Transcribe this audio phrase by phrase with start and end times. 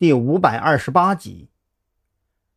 [0.00, 1.50] 第五百二十八集，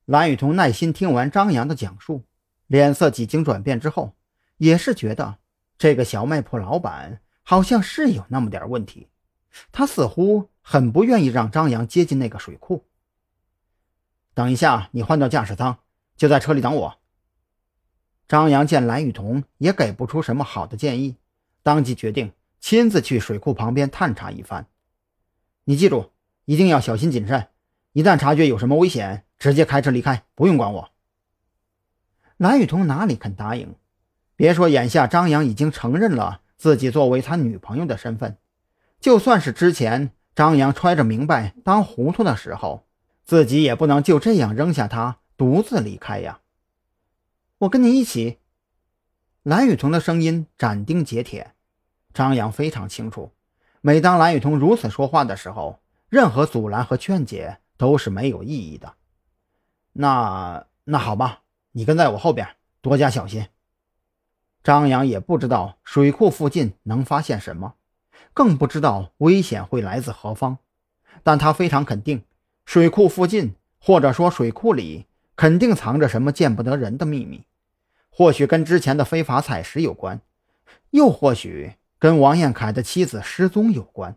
[0.05, 2.23] 蓝雨桐耐心听完张扬的讲述，
[2.68, 4.16] 脸色几经转变之后，
[4.55, 5.39] 也是觉得
[5.78, 9.10] 这个小卖铺老板好像是有那么点问题。
[9.74, 12.85] 他似乎很不愿意让张扬接近那个水库。
[14.33, 15.79] 等一下，你换到驾驶舱，
[16.15, 16.97] 就在车里等我。
[18.25, 21.17] 张扬见蓝雨桐也给不出什么好的建议，
[21.61, 22.31] 当即决定
[22.61, 24.65] 亲自去水库旁边探查一番。
[25.65, 26.12] 你记住。
[26.45, 27.47] 一定要小心谨慎，
[27.93, 30.89] 一旦察觉有什么危险，直接开车离开，不用管我。
[32.38, 33.75] 蓝雨桐哪里肯答应？
[34.35, 38.37] 别说眼下张扬已经承认了自己作为他女朋友的身份，
[38.99, 42.85] 就算是之前张扬揣着明白当糊涂的时候，
[43.23, 46.41] 自己也不能就这样扔下他独自离开呀。
[47.59, 48.39] 我跟你一起。
[49.43, 51.53] 蓝雨桐的声音斩钉截铁，
[52.13, 53.31] 张扬非常清楚，
[53.81, 55.82] 每当蓝雨桐如此说话的时候。
[56.13, 58.94] 任何阻拦和劝解都是没有意义的。
[59.94, 62.48] 那那好吧，你跟在我后边，
[62.82, 63.48] 多加小心。
[64.64, 67.74] 张扬也不知道水库附近能发现什么，
[68.32, 70.60] 更不知道危险会来自何方，
[71.24, 72.24] 但他非常肯定，
[72.64, 77.44] 水库附近或者说水库里肯定藏着什么见不得人的秘密，
[78.12, 80.22] 或许跟之前的非法采石有关，
[80.92, 84.16] 又或许跟王彦凯的妻子失踪有关。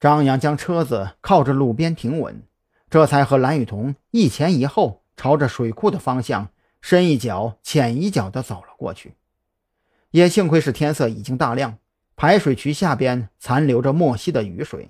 [0.00, 2.42] 张扬将车子靠着路边停稳，
[2.88, 6.48] 这才和蓝雨桐一前一后朝着水库的方向
[6.80, 9.12] 深一脚浅一脚地走了过去。
[10.10, 11.76] 也幸亏是天色已经大亮，
[12.16, 14.88] 排水渠下边残留着没溪的雨水，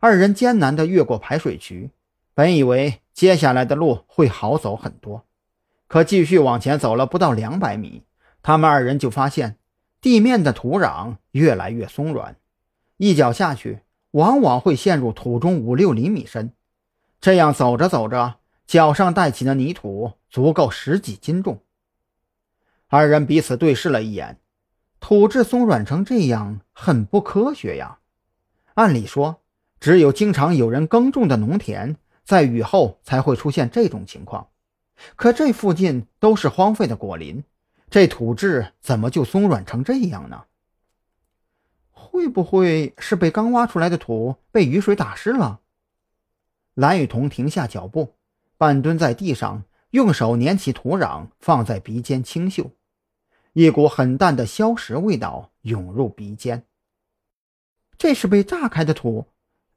[0.00, 1.90] 二人艰难地越过排水渠。
[2.32, 5.26] 本以为接下来的路会好走很多，
[5.86, 8.04] 可继续往前走了不到两百米，
[8.42, 9.58] 他们二人就发现
[10.00, 12.36] 地面的土壤越来越松软，
[12.96, 13.80] 一脚下去。
[14.12, 16.52] 往往会陷入土中五六厘米深，
[17.20, 18.36] 这样走着走着，
[18.66, 21.62] 脚上带起的泥土足够十几斤重。
[22.88, 24.38] 二人彼此对视了一眼，
[24.98, 27.98] 土质松软成这样，很不科学呀。
[28.74, 29.42] 按理说，
[29.78, 34.48] 只有经常有人耕种的农田，在雨后才会出现这种情况。
[35.14, 37.44] 可这附近都是荒废的果林，
[37.88, 40.42] 这土质怎么就松软成这样呢？
[42.00, 45.60] 会不会是被刚挖出来的土被雨水打湿了？
[46.74, 48.14] 蓝雨桐停下脚步，
[48.56, 52.70] 半蹲在地上，用手捻起土壤，放在鼻尖清嗅，
[53.52, 56.64] 一股很淡的硝石味道涌入鼻尖。
[57.98, 59.26] 这是被炸开的土，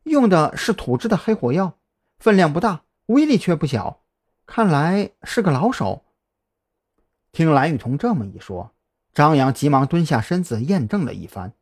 [0.04, 1.78] 用的是土制的黑火药，
[2.18, 4.02] 分量不大，威力却不小，
[4.46, 6.06] 看来是个老手。
[7.34, 8.72] 听蓝雨桐这么一说，
[9.14, 11.54] 张扬急忙蹲下身子验证了一番。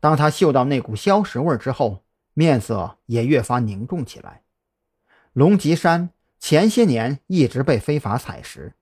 [0.00, 4.42] 当他嗅到那股硝石味之后，面色也越发凝重起来。
[5.32, 8.74] 龙脊山前些年一直被非法采石，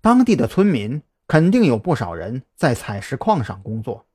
[0.00, 4.06] 当地的村民肯定有不少人在采石矿上工作，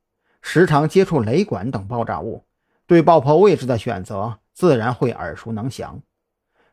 [0.42, 2.46] 时常接触雷管等爆炸物，
[2.88, 6.02] 对爆破位置的选择自然会耳熟能详。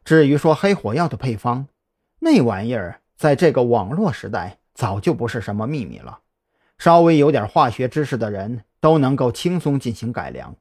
[0.05, 1.67] 至于说黑火药的配方，
[2.21, 6.21] 那玩意儿在这个网络时代早就不是什么秘密了，
[6.79, 8.63] 稍微有点化学知识的人。
[8.87, 10.55] 都能够轻松进行改良，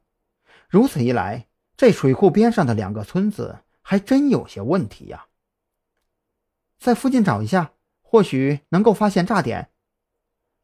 [0.68, 5.26] 如此一来，这水库边上的两个村子还真有些问题呀。
[6.80, 7.70] 在附近找一下，
[8.02, 9.70] 或许能够发现炸点。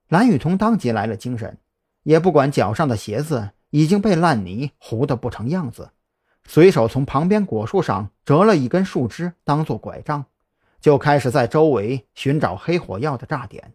[0.08, 1.58] 蓝雨桐当即来了精神，
[2.02, 5.92] 也不管脚上的鞋子已经被烂泥糊得不成样子，
[6.44, 10.24] 随手从旁边果树上折了一根树枝当做拐杖，
[10.80, 13.72] 就开始在周围寻找黑火药的炸点。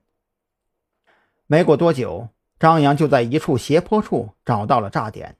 [1.45, 2.27] 没过多久。
[2.59, 5.37] 张扬就在一处斜坡处找到了炸点，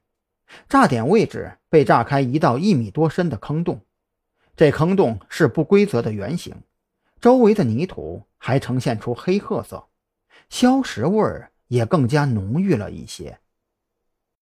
[0.70, 3.82] 炸点位置被炸开一道一米多深的坑洞，
[4.56, 6.56] 这坑洞是不规则的圆形，
[7.20, 9.88] 周围的泥土还呈现出黑褐色，
[10.50, 13.40] 硝石味儿也更加浓郁了一些。